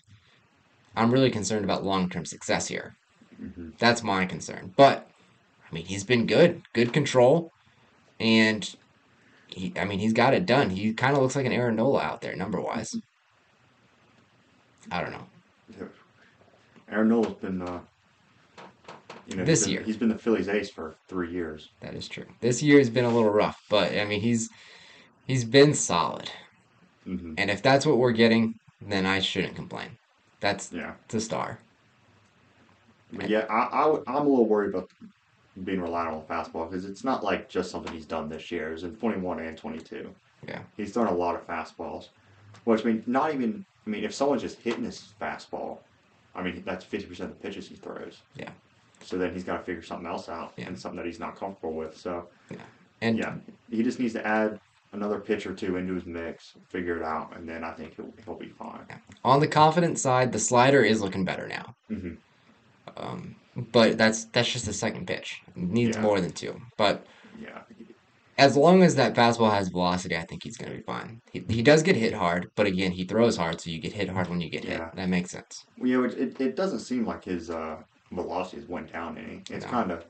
[0.97, 2.97] I'm really concerned about long term success here.
[3.79, 4.73] That's my concern.
[4.77, 5.09] But
[5.71, 7.53] I mean, he's been good, good control,
[8.21, 8.69] and
[9.49, 10.71] he, I mean, he's got it done.
[10.71, 12.95] He kind of looks like an Aaron Nola out there, number wise.
[14.91, 15.27] I don't know.
[16.91, 17.81] Aaron Nola's been, uh,
[19.29, 19.83] you know, This he's been, year.
[19.85, 21.71] he's been the Phillies ace for three years.
[21.81, 22.27] That is true.
[22.41, 24.49] This year has been a little rough, but I mean he's
[25.27, 26.31] he's been solid.
[27.07, 29.99] hmm And if that's what we're getting, then I shouldn't complain.
[30.41, 31.59] That's Yeah, the star.
[33.17, 33.63] But yeah, I,
[34.07, 34.91] I, am a little worried about
[35.63, 38.71] being reliant on the fastball because it's not like just something he's done this year.
[38.71, 40.13] It was in 21 and 22.
[40.47, 40.61] Yeah.
[40.77, 42.09] He's thrown a lot of fastballs,
[42.65, 43.65] which I mean, not even.
[43.87, 45.79] I mean, if someone's just hitting his fastball,
[46.35, 48.23] I mean, that's 50% of the pitches he throws.
[48.35, 48.51] Yeah.
[49.03, 50.69] So then he's got to figure something else out Yeah.
[50.69, 51.97] and something that he's not comfortable with.
[51.97, 52.57] So yeah.
[53.03, 53.35] And yeah,
[53.71, 54.59] he just needs to add
[54.93, 58.13] another pitch or two into his mix, figure it out, and then I think he'll
[58.25, 58.87] he'll be fine.
[59.25, 61.75] on the confidence side, the slider is looking better now.
[61.89, 62.15] hmm
[62.97, 63.37] Um,
[63.73, 65.41] but that's that's just the second pitch.
[65.49, 66.03] It needs Yeah.
[66.03, 66.61] more than two.
[66.77, 67.07] But
[67.41, 67.63] Yeah.
[68.39, 71.21] as long as that fastball has velocity, I think he's going to be fine.
[71.33, 74.09] He, he does get hit hard, but again, he throws hard, so you get hit
[74.09, 74.87] hard when you get Yeah.
[74.87, 74.97] hit.
[74.97, 75.65] That makes sense.
[75.79, 77.77] Well, know, it, it, it doesn't seem like his uh,
[78.11, 79.43] velocity has went down any.
[79.51, 79.71] It's No.
[79.71, 80.05] kind of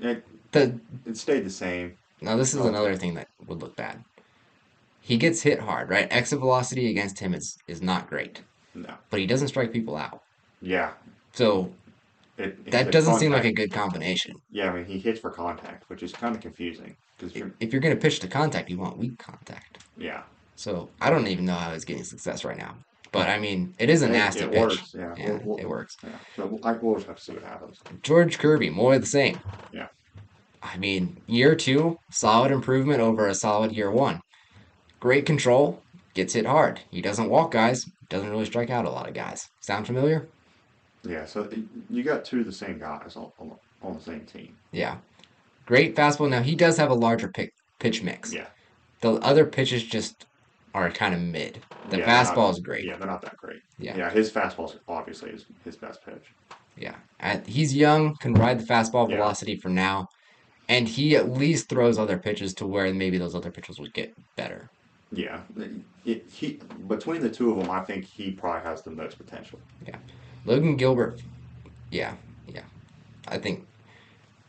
[0.00, 1.96] it, The it stayed the same.
[2.20, 4.02] now this is another thing that would look bad.
[5.02, 6.06] He gets hit hard, right?
[6.10, 8.42] Exit velocity against him is is not great,
[8.74, 8.94] No.
[9.10, 10.22] but he doesn't strike people out.
[10.60, 10.90] Yeah.
[11.32, 11.70] So
[12.40, 14.34] It, that doesn't seem like a good combination.
[14.50, 16.96] Yeah, I mean, he hits for contact, which is kind of confusing.
[17.18, 19.84] Cause you're, If you're going to pitch to contact, you want weak contact.
[19.98, 20.22] yeah,
[20.56, 22.74] So I don't even know how he's getting success right now.
[23.12, 24.60] But I mean, it is a nasty it pitch.
[24.60, 24.94] works.
[24.96, 25.96] Yeah, Yeah, We'll- it works.
[26.02, 26.10] yeah.
[26.36, 27.78] So we'll, I, we'll just have to see what happens.
[28.02, 29.40] George Kirby, more of the same.
[29.72, 29.88] Yeah.
[30.62, 34.20] I mean, year two, solid improvement over a solid year one.
[35.00, 35.82] Great control,
[36.14, 36.80] gets hit hard.
[36.90, 39.48] He doesn't walk guys, doesn't really strike out a lot of guys.
[39.60, 40.28] Sound familiar?
[41.02, 41.48] Yeah, so
[41.88, 43.30] you got two of the same guys on,
[43.82, 44.56] on, the same team.
[44.72, 44.96] Yeah.
[45.66, 46.28] Great fastball.
[46.28, 48.32] Now, he does have a larger pick, pitch mix.
[48.32, 48.46] Yeah,
[49.00, 50.26] The other pitches just
[50.74, 51.62] are kind of mid.
[51.88, 52.84] The Yeah, they're not- fastball is great.
[52.84, 53.62] yeah, they're not that great.
[53.78, 53.96] Yeah.
[53.96, 56.34] yeah, his fastball is obviously his, his best pitch.
[56.76, 56.96] Yeah.
[57.18, 59.16] And he's young, can ride the fastball Yeah.
[59.16, 60.08] velocity for now.
[60.68, 64.14] And he at least throws other pitches to where maybe those other pitches would get
[64.36, 64.70] better.
[65.12, 65.40] Yeah,
[66.04, 69.58] it, he between the two of them, I think he probably has the most potential.
[70.44, 71.20] Logan Gilbert,
[71.90, 72.14] yeah,
[72.48, 72.62] yeah.
[73.28, 73.64] I think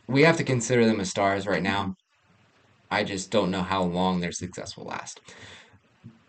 [0.08, 1.94] we have to consider them as stars right now.
[2.90, 5.20] I just don't know how long their success will last.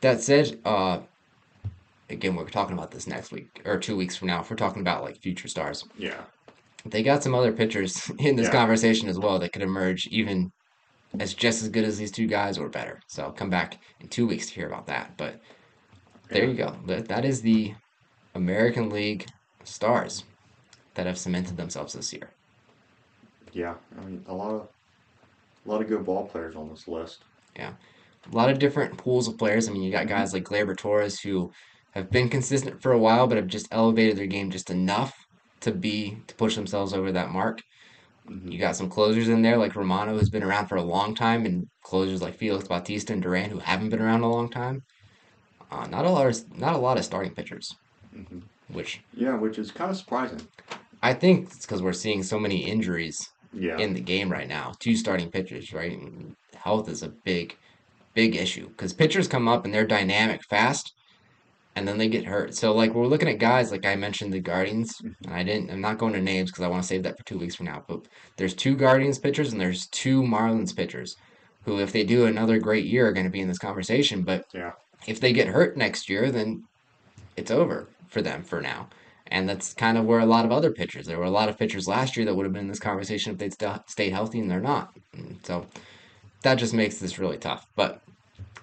[0.02, 1.00] That said, uh,
[2.10, 4.42] again, we're talking about this next week or two weeks from now.
[4.42, 6.22] If we're talking about like future stars, Yeah,
[6.86, 8.52] they got some other pitchers in this Yeah.
[8.52, 10.52] conversation as well that could emerge even
[11.20, 13.00] as just as good as these two guys or better.
[13.08, 15.18] So I'll come back in two weeks to hear about that.
[15.18, 15.42] But
[16.30, 16.50] there Yeah.
[16.50, 16.76] you go.
[16.88, 17.74] That that is the
[18.36, 19.28] American League
[19.66, 20.24] stars
[20.96, 22.36] that have cemented themselves this year.
[23.52, 23.76] yeah.
[23.98, 24.70] I mean, a lot of
[25.66, 27.26] a lot of good ball players on this list.
[27.58, 27.74] Yeah,
[28.32, 29.68] a lot of different pools of players.
[29.68, 31.52] I mean, you got guys like Gleyber Torres who
[31.92, 35.14] have been consistent for a while, but have just elevated their game just enough
[35.62, 37.62] to be to push themselves over that mark.
[38.30, 38.52] Mhm.
[38.52, 41.46] You got some closers in there like Romano, who's been around for a long time,
[41.46, 44.84] and closers like Felix Bautista and Duran, who haven't been around a long time.
[45.72, 47.72] Uh, not a lot of not a lot of starting pitchers,
[48.14, 48.40] hmm
[48.74, 50.42] which Yeah, which is kind of surprising.
[51.02, 54.74] I think it's because we're seeing so many injuries Yeah, in the game right now.
[54.80, 55.92] Two starting pitchers, right?
[55.92, 57.58] And health is a big,
[58.14, 60.94] big issue because pitchers come up and they're dynamic fast,
[61.76, 62.56] and then they get hurt.
[62.56, 65.26] So like we're looking at guys like I mentioned the Guardians, mm-hmm.
[65.26, 65.72] and I didn't.
[65.72, 67.66] I'm not going to names because I want to save that for two weeks from
[67.66, 67.84] now.
[67.88, 68.08] But
[68.38, 71.16] there's two Guardians pitchers and there's two Marlins pitchers,
[71.66, 74.24] who if they do another great year are going to be in this conversation.
[74.24, 74.72] But yeah,
[75.06, 76.64] if they get hurt next year, then
[77.36, 78.88] it's over for them for now.
[79.28, 81.08] And that's kind of where a lot of other pitchers.
[81.08, 83.32] There were a lot of pitchers last year that would have been in this conversation
[83.34, 84.94] if they'd st- stayed healthy, and they're not.
[85.14, 85.66] And so
[86.44, 87.66] that just makes this really tough.
[87.76, 88.02] But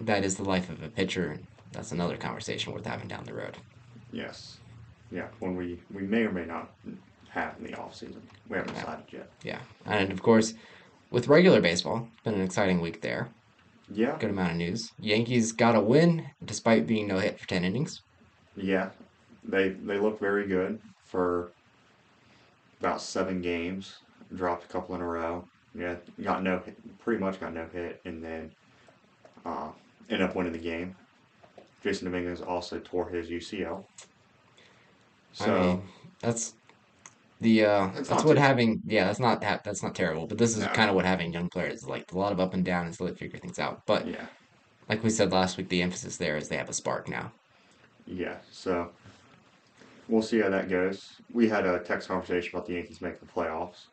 [0.00, 3.34] that is the life of a pitcher, and that's another conversation worth having down the
[3.34, 3.56] road.
[4.12, 4.58] yes,
[5.10, 5.26] yeah.
[5.40, 6.70] When we we may or may not
[7.30, 8.80] have in the off season, we haven't Yeah.
[8.80, 9.30] decided yet.
[9.42, 10.54] Yeah, and of course,
[11.10, 13.28] with regular baseball, it's been an exciting week there.
[13.92, 14.92] Yeah, Good amount of news.
[15.00, 18.02] Yankees got a win despite being no hit for ten innings.
[18.56, 18.90] yeah.
[19.44, 21.50] They they look very good for
[22.80, 23.94] about seven games.
[24.34, 25.44] Dropped a couple in a row.
[25.74, 26.62] Yeah, got no
[26.98, 28.50] pretty much got no hit, and then
[29.44, 29.70] uh,
[30.08, 30.96] ended up winning the game.
[31.84, 33.84] Jasson Dominguez also tore his UCL.
[35.32, 35.82] So I mean,
[36.20, 36.54] that's
[37.40, 40.56] the uh, that's what too- having yeah, that's not ha- that's not terrible, but this
[40.56, 40.68] is No.
[40.68, 43.06] kind of what having young players is like a lot of up and down until
[43.06, 43.80] they figure things out.
[43.86, 44.26] But yeah,
[44.88, 47.32] like we said last week, the emphasis there is they have a spark now.
[48.06, 48.38] yeah.
[48.50, 48.92] So
[50.10, 51.20] we'll see how that goes.
[51.32, 53.86] We had a text conversation about the Yankees making the playoffs.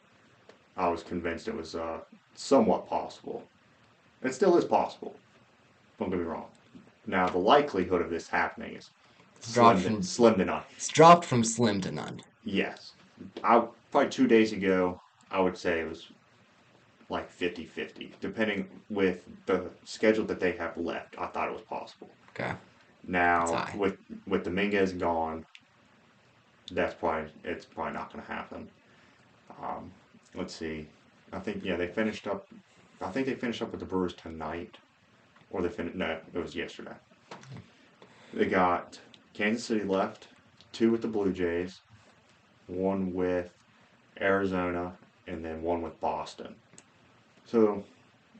[0.75, 1.99] I was convinced it was uh,
[2.35, 3.43] somewhat possible.
[4.23, 5.15] It still is possible.
[5.99, 6.45] Don't get me wrong.
[7.05, 8.89] Now the likelihood of this happening is
[9.53, 10.63] Dropped slim from- to, slim to none.
[10.75, 12.21] It's dropped from slim to none.
[12.43, 12.93] Yes.
[13.43, 14.99] I probably two days ago
[15.31, 16.07] I would say it was
[17.09, 18.11] like 50-50.
[18.19, 22.09] Depending with the schedule that they have left, I thought it was possible.
[22.35, 22.53] Okay,
[23.07, 25.45] Now with with Dominguez gone,
[26.71, 28.69] that's probably it's probably not going to happen.
[29.61, 29.91] Um,
[30.35, 30.87] let's see.
[31.33, 32.47] I think yeah they finished up.
[33.01, 34.77] I think they finished up with the Brewers tonight,
[35.51, 35.95] or they finished.
[35.95, 36.95] No, it was yesterday.
[38.33, 38.99] They got
[39.33, 40.27] Kansas City left,
[40.73, 41.81] two with the Blue Jays,
[42.67, 43.51] one with
[44.19, 44.93] Arizona,
[45.27, 46.55] and then one with Boston.
[47.45, 47.83] So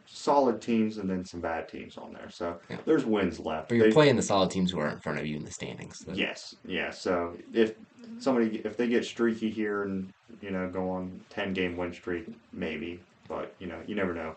[0.05, 2.29] solid teams and then some bad teams on there.
[2.29, 2.77] So Yeah.
[2.85, 3.69] there's wins left.
[3.69, 5.51] But you're They- playing the solid teams who are in front of you in the
[5.51, 5.99] standings.
[6.05, 6.91] So- Yes, yeah.
[6.91, 7.75] So if
[8.19, 12.27] somebody if they get streaky here and you know go on ten game win streak,
[12.53, 14.35] maybe, but you know you never know.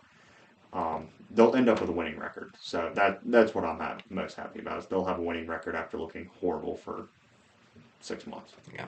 [0.72, 2.54] Um, they'll end up with a winning record.
[2.60, 5.74] So that that's what I'm ha- most happy about is they'll have a winning record
[5.74, 7.08] after looking horrible for
[8.00, 8.52] six months.
[8.74, 8.86] Yeah,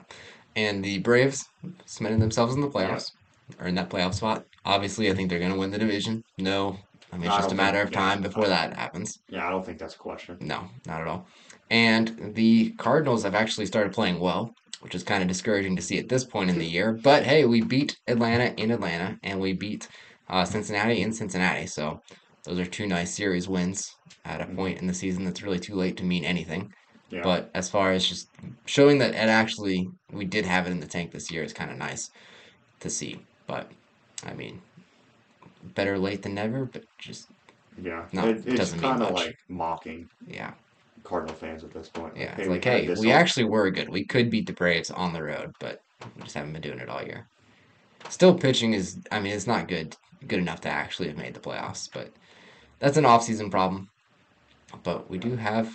[0.56, 1.48] and the Braves
[1.86, 3.12] cemented themselves in the playoffs,
[3.60, 4.44] or in that playoff spot.
[4.64, 6.22] Obviously, I think they're going to win the division.
[6.38, 6.78] No,
[7.12, 7.98] I mean, it's I just a matter think- of yeah.
[7.98, 9.18] time before that happens.
[9.28, 10.38] Yeah, I don't think that's a question.
[10.40, 11.26] No, not at all.
[11.70, 15.98] And the Cardinals have actually started playing well, which is kind of discouraging to see
[15.98, 16.92] at this point in the year.
[16.92, 19.88] But hey, we beat Atlanta in Atlanta, and we beat
[20.28, 21.66] uh, Cincinnati in Cincinnati.
[21.66, 22.00] So
[22.44, 25.76] those are two nice series wins at a point in the season that's really too
[25.76, 26.72] late to mean anything.
[27.10, 27.22] Yeah.
[27.22, 28.28] But as far as just
[28.66, 31.70] showing that it actually we did have it in the tank this year is kind
[31.70, 32.10] of nice
[32.80, 33.20] to see.
[33.46, 33.70] But
[34.26, 34.60] I mean,
[35.74, 36.64] better late than never.
[36.64, 37.28] But just
[37.80, 40.54] yeah, No, it, it it's kind of like mocking yeah,
[41.04, 42.16] Cardinal fans at this point.
[42.16, 42.34] yeah.
[42.34, 43.88] hey, It's like, hey, we all- actually were good.
[43.88, 45.82] We could beat the Braves on the road, but
[46.16, 47.26] we just haven't been doing it all year.
[48.08, 48.98] Still, pitching is.
[49.10, 49.96] I mean, it's not good
[50.28, 51.88] good enough to actually have made the playoffs.
[51.92, 52.12] But
[52.78, 53.88] that's an off-season problem.
[54.82, 55.72] But we do have.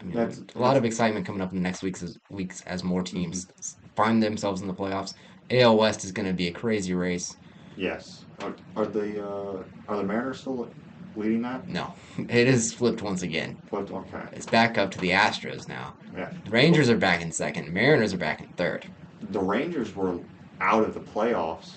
[0.00, 2.62] I mean, That's- a lot of excitement coming up in the next weeks as weeks
[2.66, 3.46] as more teams
[3.94, 5.14] find themselves in the playoffs.
[5.50, 7.36] AL West is going to be a crazy race.
[7.76, 8.24] Yes.
[8.42, 10.68] Are, are the uh, are the Mariners still
[11.16, 11.68] leading that?
[11.68, 13.56] No, it is flipped once again.
[13.68, 13.90] Flipped.
[13.90, 14.22] Okay.
[14.32, 15.94] It's back up to the Astros now.
[16.16, 16.32] Yeah.
[16.48, 17.72] Rangers are back in second.
[17.72, 18.86] Mariners are back in third.
[19.30, 20.18] The Rangers were
[20.60, 21.72] out of the playoffs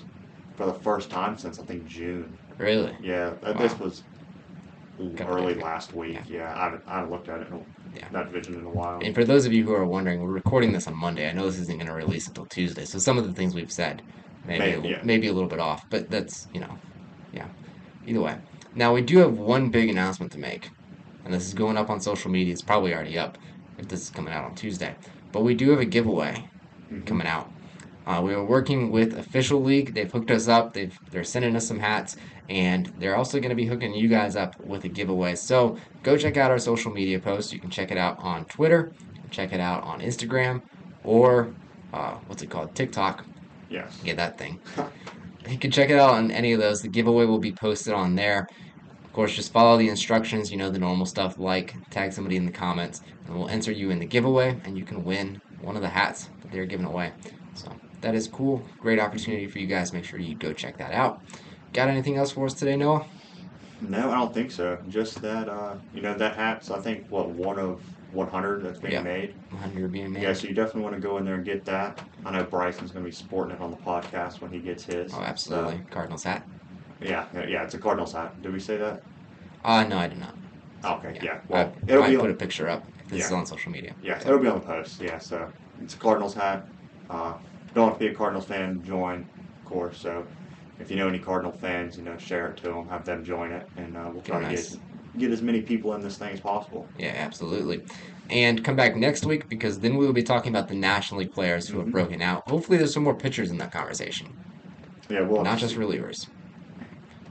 [0.56, 2.38] for the first time since I think June.
[2.58, 2.96] Really?
[3.02, 4.04] Yeah, uh, this was
[5.22, 6.20] early last week.
[6.28, 8.08] Yeah, I haven't, I haven't looked at it in Yeah.
[8.12, 9.00] that division in a while.
[9.02, 11.30] And for those of you who are wondering, we're recording this on Monday.
[11.30, 13.72] I know this isn't going to release until Tuesday, so some of the things we've
[13.72, 14.02] said
[14.46, 15.02] maybe Maybe, yeah.
[15.04, 16.78] maybe a little bit off, but that's you know,
[17.34, 17.48] yeah.
[18.08, 18.38] Either way,
[18.80, 20.70] now we do have one big announcement to make,
[21.26, 22.54] and this is going up on social media.
[22.54, 23.38] It's probably already up
[23.78, 24.96] if this is coming out on Tuesday,
[25.34, 26.46] but we do have a giveaway
[26.90, 27.06] Mhm.
[27.06, 27.52] coming out.
[28.08, 29.94] Uh, we are working with Official League.
[29.94, 30.74] They've hooked us up.
[30.74, 32.16] They've they're sending us some hats,
[32.48, 35.36] and they're also going to be hooking you guys up with a giveaway.
[35.36, 37.52] So go check out our social media posts.
[37.52, 38.94] You can check it out on Twitter,
[39.30, 40.62] check it out on Instagram,
[41.04, 41.50] or
[41.94, 43.26] uh, what's it called, TikTok.
[43.70, 44.00] Yes.
[44.04, 44.58] Get that thing.
[45.50, 46.82] you can check it out on any of those.
[46.82, 48.48] The giveaway will be posted on there.
[49.10, 50.52] Of course, just follow the instructions.
[50.52, 53.90] You know the normal stuff, like tag somebody in the comments, and we'll enter you
[53.90, 57.14] in the giveaway, and you can win one of the hats that they're giving away.
[57.56, 58.64] So that is cool.
[58.80, 59.92] Great opportunity for you guys.
[59.94, 61.24] Make sure you go check that out.
[61.74, 63.08] Got anything else for us today, Noah?
[63.82, 64.78] No, I don't think so.
[64.90, 67.82] Just that, uh, you know, that hat's I think what one of
[68.14, 69.02] 100 that's being Yeah.
[69.02, 69.34] made.
[69.52, 70.22] 100 being made.
[70.22, 72.00] Yeah, so you definitely want to go in there and get that.
[72.26, 75.12] I know Bryson's going to be sporting it on the podcast when he gets his.
[75.16, 75.82] Oh, absolutely.
[75.90, 76.46] Cardinals hat.
[77.02, 78.42] So, yeah, yeah, it's a Cardinals hat.
[78.42, 79.00] Did we say that?
[79.64, 80.36] Uh, no, I did not.
[80.84, 81.42] Okay, yeah.
[81.52, 83.94] I Well, it'll might be put on, a picture up this is on social media.
[84.02, 85.00] yeah, it'll be on the post.
[85.02, 86.64] Yeah, so it's a Cardinals hat.
[87.10, 87.36] Uh,
[87.74, 90.00] don't have to be a Cardinals fan, join, of course.
[90.02, 90.28] So
[90.80, 93.52] if you know any Cardinal fans, you know, share it to them, have them join
[93.52, 94.72] it, and uh, we'll try Nice.
[94.72, 94.84] to get
[95.18, 96.94] get as many people in this thing as possible.
[96.98, 97.84] Yeah, absolutely.
[98.30, 101.32] And come back next week because then we will be talking about the National League
[101.32, 101.92] players who have Mhm.
[101.92, 102.44] broken out.
[102.48, 104.28] Hopefully, there's some more pitchers in that conversation,
[105.10, 106.18] Yeah, well, not just relievers.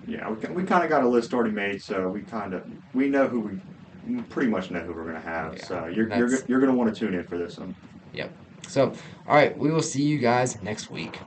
[0.08, 3.08] Yeah, we, we kind of got a list already made, so we kind of we
[3.08, 5.56] know who we pretty much know who we're gonna have.
[5.56, 7.74] Yeah, so you're you're, you're gonna want to tune in for this one.
[8.14, 8.32] Yep.
[8.66, 8.92] So,
[9.26, 11.18] all right, we will see you guys next week.